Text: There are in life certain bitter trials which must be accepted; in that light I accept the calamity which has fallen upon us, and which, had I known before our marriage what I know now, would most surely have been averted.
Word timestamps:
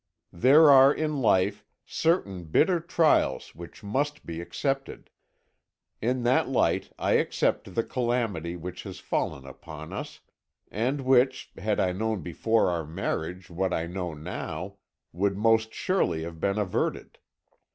There 0.33 0.71
are 0.71 0.91
in 0.91 1.17
life 1.21 1.63
certain 1.85 2.45
bitter 2.45 2.79
trials 2.79 3.53
which 3.53 3.83
must 3.83 4.25
be 4.25 4.41
accepted; 4.41 5.11
in 6.01 6.23
that 6.23 6.49
light 6.49 6.89
I 6.97 7.11
accept 7.21 7.75
the 7.75 7.83
calamity 7.83 8.55
which 8.55 8.81
has 8.81 8.97
fallen 8.97 9.45
upon 9.45 9.93
us, 9.93 10.21
and 10.71 11.01
which, 11.01 11.51
had 11.59 11.79
I 11.79 11.91
known 11.91 12.21
before 12.21 12.71
our 12.71 12.83
marriage 12.83 13.51
what 13.51 13.73
I 13.75 13.85
know 13.85 14.15
now, 14.15 14.77
would 15.13 15.37
most 15.37 15.71
surely 15.71 16.23
have 16.23 16.39
been 16.39 16.57
averted. 16.57 17.19